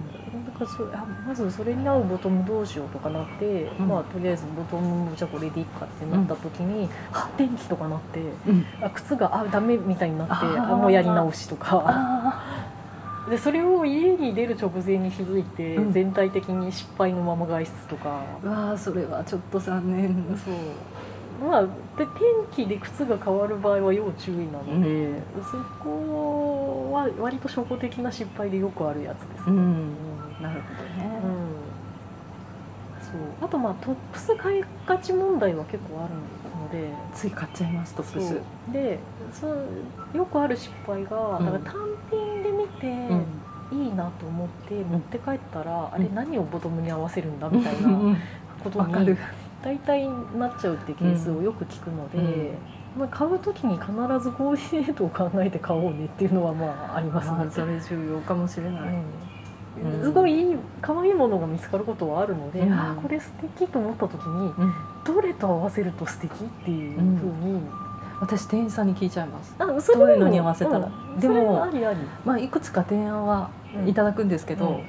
[0.58, 3.88] かそあまずそれに合うボトムどうしようとかなって、うん。
[3.88, 8.66] まあ、とりあえずボトムじゃあこれでいいかってなった時に、あ電気とかなってうん。
[8.82, 11.84] あ靴があダメみたいになってあもうやり直しとか。
[11.86, 12.74] あ
[13.30, 15.92] でそれを家に出る直前に気づいて、うん。
[15.92, 18.10] 全体的に失敗のまま外出とか。
[18.10, 20.10] わーそれはちょっと残念。
[20.44, 20.54] そう
[21.44, 29.56] まあで天気で靴が変わる場合は要注意なので、そこは割と初歩的な失敗でよくあるやつですね、うん。
[29.58, 29.94] うん
[30.42, 31.20] なるほどね。
[33.02, 33.46] そう。
[33.46, 36.14] あとまあトップス買いがち問題は結構ある
[36.60, 36.94] ので。
[37.14, 38.40] つい買っちゃいますトップス。
[38.72, 39.00] で
[39.34, 39.68] そう
[40.16, 41.46] よくある失敗が、うん。
[41.46, 41.76] だから単
[42.10, 43.26] 品で見て、うん。
[43.72, 48.18] いいなと思って持って帰ったら、あれうん何をボトムに合わせるんだみたいなうん。
[48.64, 48.88] ことわ
[49.64, 52.22] 大体なっちゃうってケースをよく聞くので、う
[52.98, 53.00] ん。
[53.00, 57.38] まあ、買う時に必ずコーディネートを考えて買おうねっていうのはまあありますね。
[57.38, 57.52] まあ。
[57.52, 58.96] それ重要かもしれない、
[59.82, 59.98] うん。
[59.98, 60.04] うん。
[60.04, 62.74] すごいいい可愛いものが見つかることはあるので、うん。
[62.74, 64.74] あーこれ素敵と思った時にうん。
[65.06, 66.34] どれと合わせると素敵っ
[66.66, 67.06] ていうふう
[67.46, 67.62] に、
[68.20, 69.56] 私店員さんに聞いちゃいます。
[69.58, 70.86] あそれどういうのに合わせたら。
[70.86, 71.20] うん。
[71.20, 74.84] でもありあり、まあいくつか提案はうんいただくんですけど、うん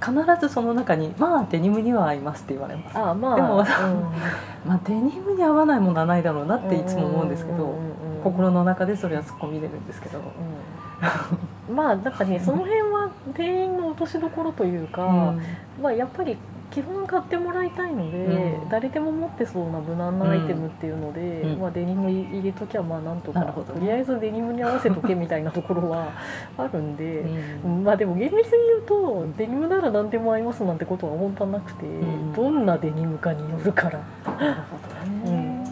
[0.00, 2.98] 必ずその中に「まあデニムには合います」って言われます。
[2.98, 3.64] あまあでもうん。
[4.66, 7.74] まあデニムに合わないものはないだろうなっていつも思うんですけど
[8.22, 11.76] 心の中でそれは突っ込み入れるんですけど、うん。
[11.76, 15.42] まあなんかねその辺は店員の落としどころというか、うん。
[15.82, 16.36] まあやっぱり
[16.70, 18.68] 基本買ってもらいたいので、うん。
[18.68, 21.58] 誰でも持ってそうな無難なアイテムっていうので、うん。
[21.58, 23.52] まあ、デニム入れときゃまあなんとかね。
[23.52, 26.12] とりあえずデニムに合わせとけみたいなところは
[26.58, 27.24] あるんで。
[27.64, 27.84] うん。
[27.84, 32.32] まあでも厳密に言うとデニムなら何でも合いますなんてことは本当はなくて、ん。
[32.34, 34.00] どんなデニムかによるから、
[34.38, 34.76] なるほ
[35.26, 35.64] どね、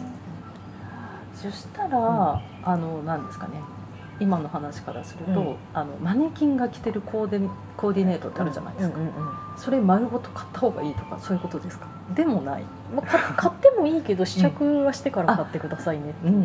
[1.35, 3.76] そしたら、あの何ですかね
[4.19, 5.55] 今の話からすると、うん。
[5.73, 7.39] あのマネキンが着てるコーデ
[7.75, 9.13] コーディネートってあるじゃないですか、うんうんうん
[9.57, 11.87] それ丸ごと買った方がいいとかそういうことですか？
[12.13, 12.63] でもない。
[12.95, 16.41] まあ、か買ってもいいけど試着はしてから買ってくださいね、うんうん。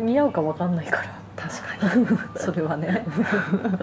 [0.00, 0.06] うん。
[0.06, 1.04] 似合うか分かんないから。
[1.36, 2.06] 確かに。
[2.36, 3.06] それはね。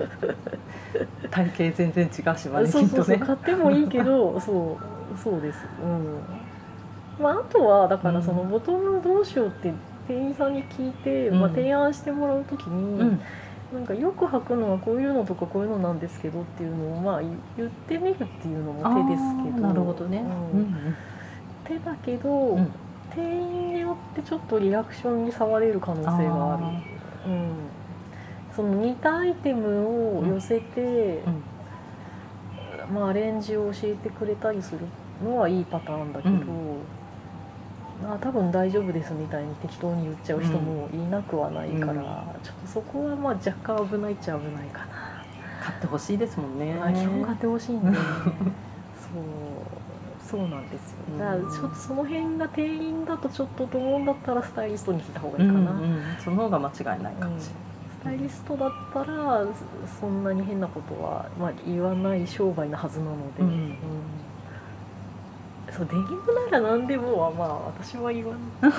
[1.31, 3.15] 体型全然違うしマネそうそうそう。
[3.17, 5.65] キンとね買ってもいいけどそうそうです。
[5.83, 7.23] うん。
[7.23, 9.73] まああとはだからそのボトムどうしようって
[10.11, 11.39] 店員さんに聞いて、うん。
[11.39, 13.21] まあ、提案してもらう時に、うん。
[13.73, 20.17] なんかよく履くのはこういうのとかこういうのなんですけどっていうのをまあ言ってみるっていうのも手ですけどなるほどね、
[20.53, 20.59] うん。
[20.59, 20.95] うん
[21.63, 22.71] 手だけど、うん。
[23.15, 26.63] 店員によってちょっとリアクションに差は出る可能性がある。
[26.65, 26.71] あ
[27.27, 27.51] うん、
[28.55, 31.21] その似たアイテムを寄せて、
[32.91, 34.79] まあ、アレンジを教えてくれたりする
[35.23, 36.35] のはいいパターンだけど、
[38.05, 41.97] あ、多分大丈夫ですみたいに適当に言っちゃう人もいなくはないから、うん。
[41.97, 45.25] ちょっとそこはまあ若干危ないっちゃ危ないかな、
[45.63, 46.73] 買ってほしいですもんね。
[46.73, 48.01] まあ、基本買ってほしいんで、 そう。
[50.31, 50.97] そうなんですよ。
[51.19, 57.51] だからうんちょっとその辺が店員だとちょっとと思うんだったらスタイリストに聞いた方がういいかな、んうん、その方が間違いないかもしス
[58.01, 59.45] タイリストだったら
[59.93, 63.47] そそんなに変なことは、まあ、言わない商売なはずなので、うん。
[63.47, 63.75] うん
[65.71, 68.71] そうデニムなら何でもはまあ私は言わない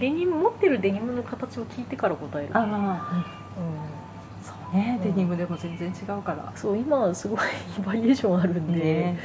[0.00, 2.56] デニム持ってるデニムの形を聞いてから答える。
[2.56, 3.26] ああ
[3.58, 5.08] うそうねう。
[5.08, 6.50] んデニムでも全然違うから。
[6.50, 7.38] ん、そう今はすごい
[7.84, 9.18] バリエーションあるんで、ね。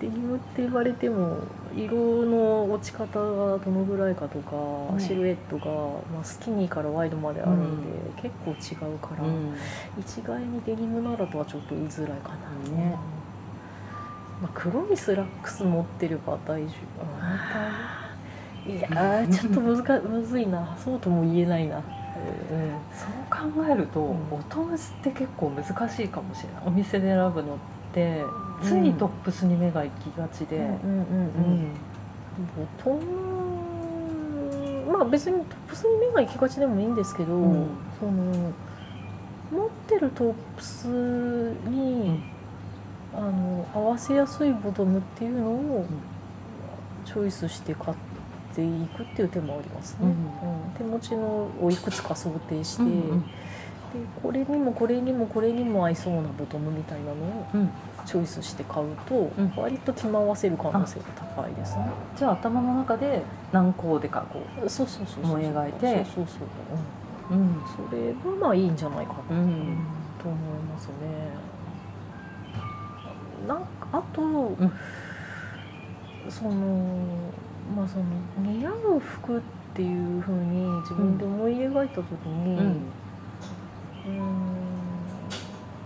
[0.00, 1.38] デニムって言われても
[1.76, 5.00] 色の落ち方がどのぐらいかとか、ね。
[5.00, 5.66] シルエットが、
[6.12, 9.54] まあ、スキニーからワイドまであるんで、結構違うから、うん。
[10.00, 12.96] 一概にデニムならとはちょっと言いづらいかな、ね
[14.40, 16.68] まあ、黒いスラックス持ってれば大丈
[18.66, 18.70] 夫。
[18.70, 20.76] いやーちょっとむずかむずいな。
[20.82, 21.82] そうとも言えないな、うん。
[22.92, 24.28] そう考えると、うん。
[24.28, 26.62] ボトムスって結構難しいかもしれない。
[26.66, 27.56] お店で選ぶのっ
[27.94, 28.22] て
[28.62, 30.78] ついトップスに目が行きがちで、ボ
[32.84, 33.00] トム
[34.92, 37.66] まあ別にトップスに目が行きがちでもいいんですけど、うん。
[37.98, 38.52] その
[39.50, 40.86] 持ってるトップス
[41.66, 42.22] に、
[43.14, 45.86] あの合わせやすいボトムっていうのを
[47.04, 47.96] チョイスして買っ
[48.54, 50.70] ていくっていう手もありますね、うんうん。
[50.76, 53.24] 手持ちのをいくつか想定して、うんうん
[53.88, 57.70] でこれにもこれにもこれにも合いそうなボトムみたいなのをうん。
[58.04, 59.52] チョイスして買うと、ん。
[59.56, 61.90] 割と着回せる可能性が高いですね。
[62.14, 65.24] じゃあ頭の中で何個でかこうそうそうそう。
[65.24, 66.04] 思い描いて。
[66.04, 66.26] そうそう
[67.30, 67.38] そう。
[67.38, 67.62] うん。
[67.88, 69.46] それはまあいいんじゃないかと思い
[70.70, 70.92] ますね。
[73.46, 74.72] なんかあと、ん。
[76.28, 76.52] その
[77.74, 78.04] まあその
[78.52, 79.40] 似合う服っ
[79.74, 82.82] ていうふうに自分で思い描いた時に、
[84.06, 84.12] うん。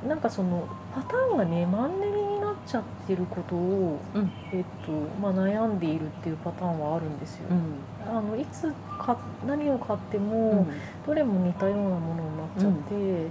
[0.04, 4.30] んなんかそのパターンがねマンネリになっちゃってることを、うん。
[4.52, 7.48] えっとまあ、悩んでいるっていうパターンはあるんですよ。
[7.50, 8.16] うん。
[8.16, 10.66] あのいつか何を買ってうも、ん。
[11.06, 13.28] どれも似たようなものになっちゃって、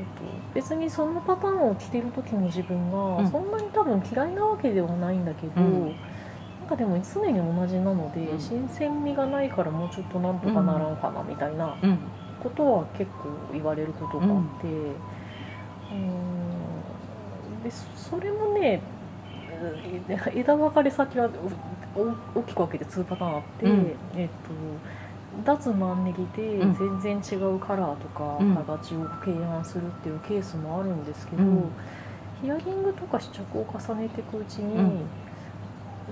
[0.00, 0.22] えっと、
[0.54, 3.30] 別にそのパターンを着てる時の自分がうん。
[3.30, 5.86] そんなに多分嫌いなわけではないんだけど、うん。
[5.88, 8.40] なんかでも常に同じなので、うん。
[8.40, 11.98] 新鮮味がないからもうちょっとなんとかならんかなみたいなうん。
[12.42, 14.30] ことは結構言われることがあっ
[14.62, 17.62] て、うーん。
[17.62, 17.84] でそ
[18.16, 18.80] それもね
[19.62, 21.28] うん枝分かれ先は
[21.94, 23.94] お大きく分けて2パターンあって、うん。
[24.16, 24.54] えっと
[25.44, 27.00] 脱マンネリでうん。
[27.00, 28.54] 全然違うカラーとかうん。
[28.56, 31.70] 形を提案するっていうケースもあるんですけど、うん。
[32.42, 35.00] ヒアリングとか試着を重ねていくうちに、うん。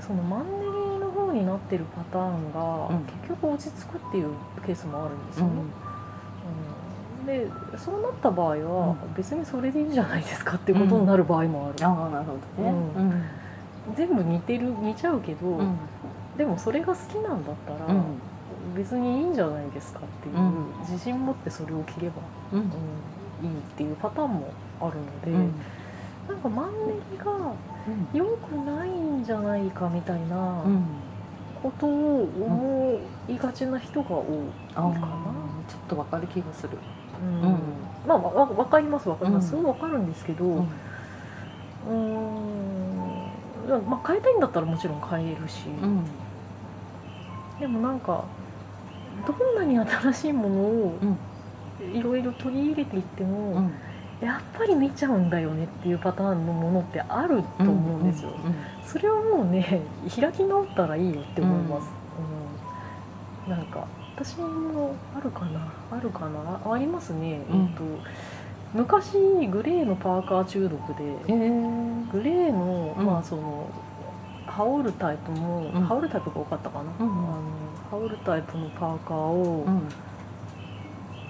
[0.01, 3.05] そのマンネリの方になってるパターンがうん。
[3.05, 4.31] 結局落ち着くっていう
[4.65, 5.53] ケースもあるんですよね。
[7.21, 7.27] うん。
[7.27, 12.71] でそうなった場合は別にそれでいいじゃないですかっていうことになる場合もある、ああなるほどね。
[13.89, 13.95] うん。
[13.95, 15.77] 全部似てる似ちゃうけど、うん。
[16.39, 18.05] でもそれが好きなんだったら、うん
[18.75, 20.67] 別にいいんじゃないですかっていう、うん。
[20.81, 22.17] 自信持ってそれを着れば、
[22.53, 22.59] うん。
[22.61, 22.67] うん、
[23.47, 25.55] いいっていうパターンもあるので、うん。
[26.29, 27.25] なんかマンネリが
[28.13, 30.85] 良くないんじゃないかみたいなうん。
[31.63, 34.27] ことを思いがちな人が多い
[34.75, 34.91] かな。
[35.69, 36.79] ちょっとわかる気がする。
[37.23, 37.43] うん。
[37.43, 37.59] うん。
[38.07, 39.61] まあわわわかりますわかります、うん。
[39.61, 40.69] すごいわかるんですけど、うん。
[43.89, 46.05] まあ変えたいんだったらもちろん変えるし、うん。
[47.59, 48.25] でもなんか
[49.27, 51.19] どんなに新しいものをうん。
[51.95, 53.73] いろいろ取り入れていっても、うん。
[54.21, 58.31] やっぱり見ちゃうんだよねっていうパターンのものってあると思うんですよ、
[58.85, 59.81] それはもうね
[60.13, 61.89] 開き直ったらいいよって思います、
[63.47, 65.73] うんなんか私もあるかな。
[65.93, 66.61] あるかな。
[66.65, 67.61] あありますね、うん。
[67.63, 67.85] えっと
[68.75, 69.13] 昔
[69.47, 71.29] グレーのパーカー中毒でへえ
[72.13, 73.07] グレーの、うん。
[73.07, 73.71] まあその
[74.47, 75.83] 羽織るタイプも、うん。
[75.83, 77.07] 羽織るタイプが多かったかな、うん。
[77.07, 77.43] あの
[77.90, 79.88] 羽織るタイプのパーカーを、うん。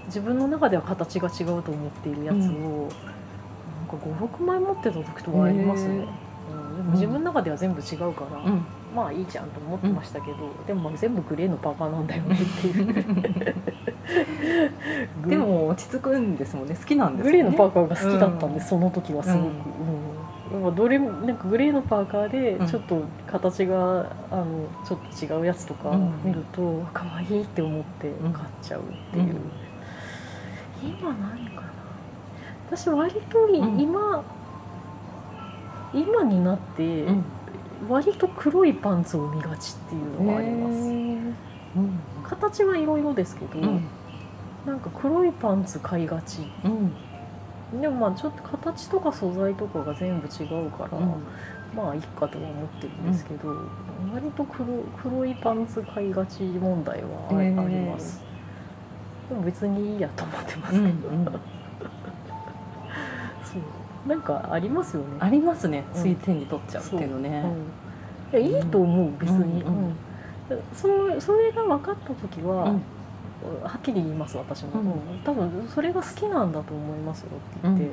[0.06, 2.48] 自分の中では形が違うと思っているやつを、うん。
[2.48, 3.96] なんか
[4.36, 6.06] 56枚持ってた時とかありますね、
[6.50, 8.64] うん、でも自分の中では全部違うから、うん。
[8.94, 12.94] まあいいじゃんと思ってましたけど、でもまあ全部グレーのパーカーなんだよねっていう。
[15.28, 16.74] でも落ち着くんですもんね。
[16.74, 17.50] 好きなんですグよね。
[17.50, 18.64] レーのパーカーが好きだったんで、うん。
[18.64, 20.17] その時はすごく、うん
[20.52, 22.66] まあどれなんかグレーのパーカーでうん。
[22.66, 26.12] ちょっと形が、あのちょっと違うやつとかうん。
[26.24, 28.32] 見ると可愛いって思ってん。
[28.32, 29.37] 買っちゃうっていう、
[30.84, 30.90] うん。
[30.90, 31.68] 今何かな？
[32.70, 33.80] 私割というん。
[33.80, 34.24] 今、
[35.94, 37.24] 今になってうん。
[37.88, 41.34] 割と黒いパンツを見がちっていうのがあります、うん。
[42.24, 43.84] 形はいろいろですけど、うん。
[44.66, 46.40] なんか黒いパンツ買いがち。
[46.64, 46.92] うん
[47.72, 51.22] でもまあちょっと形とか素材とかが全部違うから、うん。
[51.76, 53.54] まあいいかとは思ってるんですけど、
[54.12, 54.66] 割と黒
[55.02, 58.22] 黒いパンツ買いがち問題はあ,、ります。
[59.28, 60.88] でも別にいいやと思ってますけど、うんう
[61.20, 61.24] ん。
[63.44, 64.09] そう。
[64.09, 65.09] なんかありますよね。
[65.20, 65.85] ありますね。
[65.94, 66.02] うん。
[66.02, 67.44] つい手に取っちゃうっていうのね。
[68.33, 68.37] う。
[68.37, 69.85] ん、いやいいと思う別に、うんうん。
[69.85, 69.94] うん。
[70.72, 72.83] そのそれが分かった時は、うん
[73.62, 75.20] はっきり言います私も、うん。
[75.24, 77.90] 多分それが好きなんだと思いますよって言って、で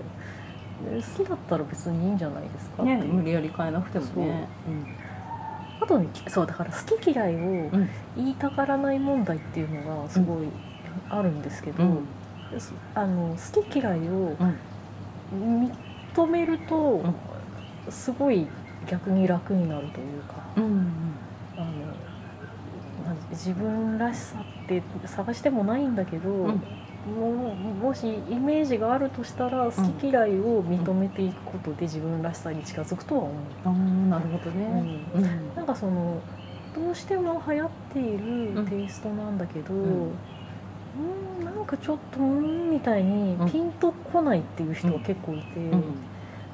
[1.20, 4.48] 好きだったら別にいいんじゃないですかね無理やり変えなくてもね。
[5.82, 7.42] あとねそうだから好き嫌いをう
[7.78, 7.90] ん。
[8.16, 10.48] 言いたがらない問題っていうのがすごい
[11.10, 12.60] あるんですけど、うん。
[12.60, 14.36] すあの好き嫌いを
[15.34, 15.72] うん。
[16.16, 17.04] 認めると、
[17.90, 18.48] すごい
[18.88, 20.36] 逆に楽になるというか。
[20.58, 21.05] うん
[23.36, 26.62] 自分らしさって探してもないんだけど、ん。
[27.06, 33.36] もうもしイメージがあるとしたら好き嫌いを認めていくことで自分らしさに近づくとは思う。
[33.66, 34.58] あーなるほどうん。
[34.58, 35.56] ねうん。
[35.56, 36.20] なんかその
[36.76, 38.66] どうしても流行っているうん。
[38.66, 39.82] テイストなんだけど、うう
[41.42, 43.50] んなんかちょっとうーんみたいにうん。
[43.52, 45.84] ピンとこないっていう人が結構いて、うん。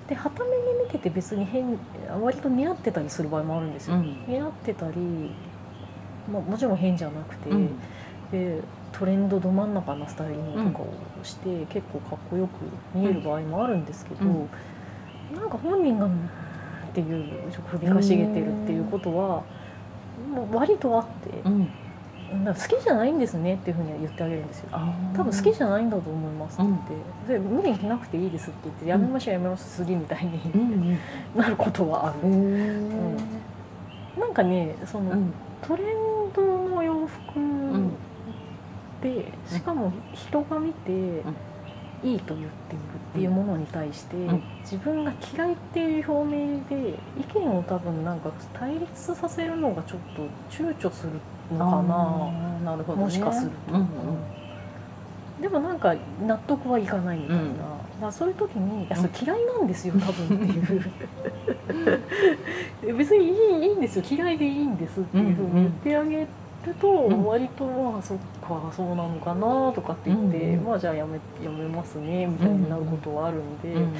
[0.09, 1.79] ではために見てて別に変
[2.21, 4.33] 割と似合ってたりする場合もあるんですよ、うん。
[4.33, 4.97] 似合ってたり、
[6.31, 7.79] まあ、もちろん変じゃなくて、うん。
[8.31, 10.87] でトレンドど真ん中なスタイリングとかを
[11.23, 12.51] して、結構かっこよく
[12.93, 14.49] 見える場合もあるんですけど、うん。
[15.35, 16.29] なんか本人がうん
[16.91, 19.43] っていう首かしげてるっていうことは、
[20.33, 21.67] もう割とあって、うん。
[22.31, 24.69] 好きじゃないんですねっていうふうには言ってあげるんですよ。
[25.13, 26.63] 多分好きじゃないんだと思いますって。
[26.63, 26.79] 言っ
[27.27, 30.97] て、で無理にしなくていいですって言ってやめましょうやめましょう次みたいにうんうん。
[31.35, 33.17] なることはある、うん。
[34.17, 35.33] なんかねその、うん
[35.67, 37.91] トレンドの洋服ん。
[39.01, 40.91] で、しかも人が見て、
[42.03, 44.41] いいと言っているっていうものに対して、ん。
[44.61, 51.13] 自分が嫌いっていう表明で意見を多分なんか対立させるのがちょっと躊躇する
[51.57, 52.71] のかな。
[52.71, 53.03] なるほどね。
[53.05, 53.87] もしかすると、うんうん。
[55.41, 55.95] でもなんか
[56.25, 57.43] 納得はいかないみたいな、
[58.01, 60.81] うんだからそういう時に「いやそれ嫌いなんですよ多分」っていう。
[62.97, 64.03] 別にいいいいんですよ。
[64.09, 66.27] 嫌いでいいんですっていうふうに言ってあげる
[66.79, 67.25] と、ん。
[67.25, 70.59] 割と「まあそっかそうなのかな」とかって言って「うん。
[70.59, 70.65] うん。
[70.65, 73.93] まあじゃあやめやめますね」みたいになることはあるんで、うん。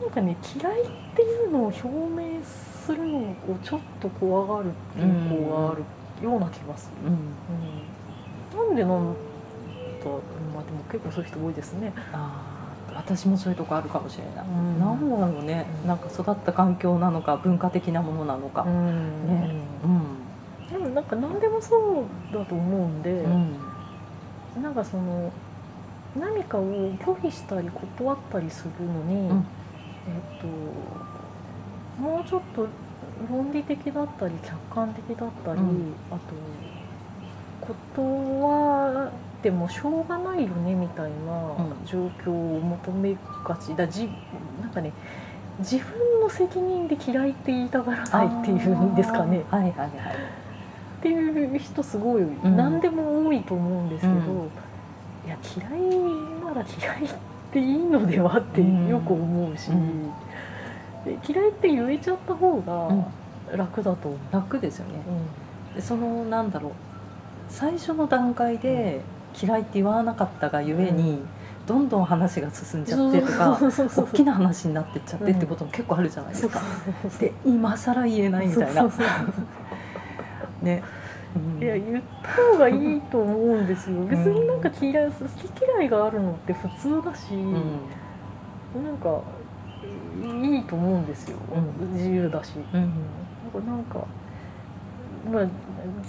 [0.00, 5.82] なんかね嫌いっていうのを表明するのをちょっと怖がる傾向がある
[6.24, 7.08] ような気がする。
[7.08, 7.14] うん。
[7.14, 8.68] うん。
[8.68, 9.20] なんでなんだ
[10.54, 11.92] まあでも結構そういう人多いですね。
[12.12, 12.51] あー
[12.96, 14.78] 私もそういうとこあるかもしれない、うん。
[14.78, 15.88] なんだろうね、うん。
[15.88, 19.26] なんか育った環境なのか文化的なものなのか、ん。
[19.26, 19.48] ね。
[19.84, 20.16] うん。
[20.70, 24.62] でもなんか何でもそうだと思うんで、うん。
[24.62, 25.30] なんかその
[26.18, 29.44] 何かを拒否したり断ったりするのに、うん。
[30.08, 30.46] えっと
[32.02, 32.66] もうちょっと
[33.30, 35.94] 論理的だったり客観的だったり、うん。
[36.10, 36.34] あと
[37.66, 39.10] 断っ
[39.42, 43.74] てもしょうがないよねみたいな状況を求めがち。
[43.74, 44.08] だじ
[44.60, 44.92] なんかね
[45.58, 49.44] 自分の責任で嫌いって言いたがらないっていうんですかね。
[49.50, 49.88] はいはいはい。
[49.88, 52.56] っていう人すごい、ん。
[52.56, 54.20] 何でも多いと思うんですけど、うん。
[55.26, 57.08] いや嫌いなら嫌いっ
[57.52, 60.10] ていいのではってよく思うし、うん。
[61.04, 62.64] で嫌いって言えちゃった方うん。
[62.64, 63.08] が
[63.56, 64.20] 楽だと思う。
[64.32, 64.94] 楽ですよね。
[65.06, 65.74] うん。
[65.74, 66.72] でそのなんだろう。
[67.48, 69.02] 最初の段階で
[69.40, 71.20] 嫌いって言わなかったがゆえに、
[71.66, 73.58] どんどん話が進んじゃってとか
[73.96, 76.60] 大きな話になってっちゃってってことも結構あるじゃないですか、
[77.20, 78.90] で今更言えないみたいな。
[80.62, 80.82] ね、
[81.36, 81.62] うん。
[81.62, 84.04] いや言った方がいいと思うんですよ。
[84.06, 85.12] 別になんか嫌い好
[85.48, 87.52] き嫌いがあるのって普通だし、うん。
[88.84, 89.20] なんか
[90.22, 91.36] いいと思うんですよ、
[91.80, 91.94] うん。
[91.94, 92.52] 自由だし。
[92.72, 93.66] うん。
[93.66, 94.04] なんか、
[95.30, 95.46] まあ、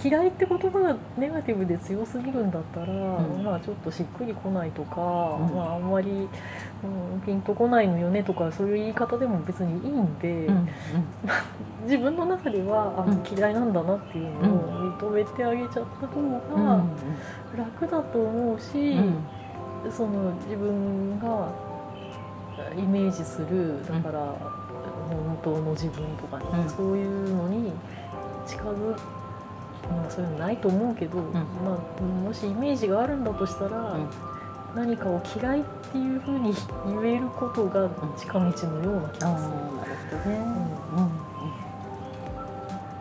[0.02, 3.44] 嫌いって言葉がネガティブで強すぎるんだったら、ん。
[3.44, 5.00] まあちょっとしっくりこないとか、
[5.40, 5.54] うん。
[5.54, 10.68] まああんまり、うん、ピンとこないのよねとかそういう言い方でも別にいいんで、うん。
[11.84, 13.38] 自分の中ではあの、うん。
[13.38, 16.64] 嫌いなんだなっていうのを認めてあげちゃった方うん。
[16.64, 16.84] が
[17.56, 18.92] 楽だと思うし、
[19.84, 19.92] うん。
[19.92, 21.48] その自分が
[22.76, 24.34] イメージするだから、
[25.08, 26.68] 本当の自分とかね、うん。
[26.68, 27.72] そういうのに
[28.46, 28.96] 近づ
[29.90, 31.40] まあそういうのないと思うけど、ま
[31.98, 34.08] あ、もしイメージがあるんだとしたら、うん。
[34.74, 36.52] 何かを嫌いっていうふうに
[37.00, 38.50] 言えることが近道の
[38.82, 40.18] ような気あーなるがする。
[40.18, 40.36] ほどね、
[40.92, 40.98] うん。
[40.98, 41.04] な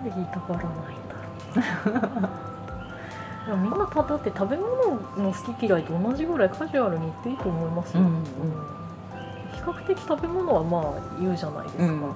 [0.01, 1.15] んで言いたがらないんだ
[3.49, 3.58] ろう。
[3.63, 4.67] みんなただって食べ物
[5.17, 8.23] の好き嫌いと同じぐらいカジュアルに言っていいと思いますよ、うんうん。
[9.51, 10.84] 比較的食べ物はまあ
[11.19, 12.15] 言うじゃないですか、うん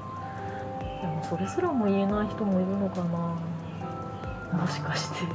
[1.07, 3.57] でもそれすらも言えない人もいるのかな。
[4.57, 5.25] もしかして。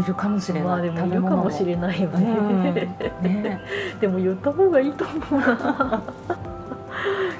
[0.00, 2.74] いるかもしれない、まあでもいるかもしれないよね、うん。
[2.74, 3.60] ね。
[4.00, 6.02] でも言った方がいいと思うな。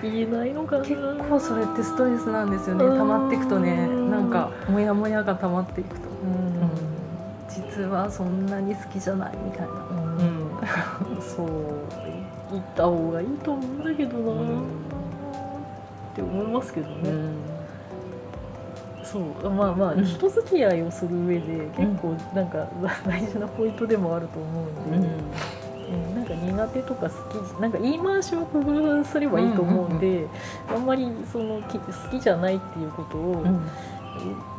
[0.02, 0.84] 言えないのかな。
[0.84, 2.84] 結構それってストレスなんですよね。
[2.84, 2.98] うん。
[2.98, 3.86] 溜まっていくとね。
[4.10, 6.08] なんかモヤモヤが溜まっていくと。
[6.08, 6.70] うん。
[7.48, 9.66] 実はそんなに好きじゃないみたいな。
[9.68, 10.50] うん。
[11.22, 11.48] そう。
[12.50, 14.58] 言った方がいいと思うんだけどな、うん。
[14.58, 14.62] っ
[16.14, 17.53] て思いますけどね、うん
[19.14, 20.04] そうまあまあ、うん。
[20.04, 22.66] 人付き合いをする上で結構なんか
[23.06, 25.06] 大事なポイントでもあると思うんで、
[25.86, 26.14] うん。
[26.16, 30.26] なんか苦手とか好きなんか言い回しを工夫すればいいと思うんで、
[30.74, 33.44] あんまりそのき好きじゃないっていうことを、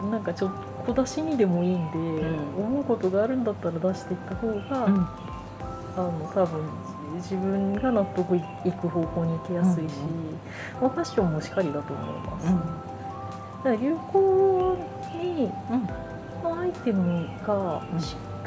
[0.03, 0.11] うん。
[0.11, 0.51] なんかちょっ
[0.85, 2.57] と小出しにでもいいんで、ん。
[2.57, 4.53] 思うことがあるんだったら出していった方が、
[4.85, 5.07] うん。
[5.97, 6.61] あの多分
[7.15, 10.81] 自分が納得いく方向に行きやすいし、うん。
[10.81, 12.59] まあファッションもしっかりだと思います、うん。
[12.59, 12.63] だ
[13.65, 14.77] から流行
[15.15, 17.81] にうんアイテムが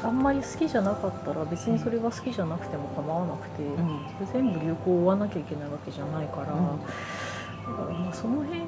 [0.05, 4.01] あんまり好きじゃなかったら別にそれが好きじゃなくても構わなくて、うん。
[4.33, 6.79] 全部流行を追わなきゃいけないわけじゃないから、うん。
[6.79, 8.63] だからまあその辺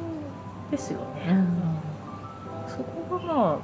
[0.73, 2.69] ですよね、うん。
[2.69, 3.61] そこがま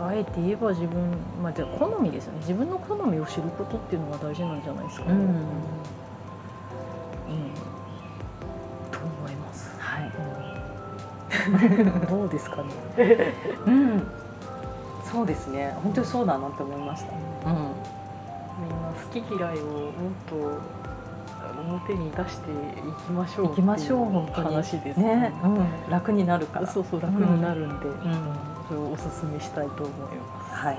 [0.00, 2.38] ああえて言えば自分まあじゃあ好みですよね。
[2.40, 5.06] 自分の好みを知ることっていうのが大事なんじゃないですか。
[5.06, 5.44] ね、うん
[12.08, 13.34] どうですかね。
[13.66, 14.06] うん。
[15.04, 15.74] そうですね。
[15.82, 17.12] 本当にそうだなって思いました。
[17.50, 17.54] うん。
[18.60, 19.92] みんな好き嫌いをもっ
[20.28, 20.60] と
[21.60, 22.54] 表に出してい
[23.06, 24.48] きましょう行きましょう本当に。
[24.48, 26.66] 話ですね、うん、楽になるから。
[26.66, 28.36] そうそう楽になるんで、うん。
[28.68, 30.54] それをおすすめしたいと思います。
[30.54, 30.78] はい。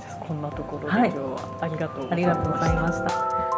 [0.00, 1.10] じゃあこんなところではい。
[1.10, 3.57] 今日はありがとうございありがとうございました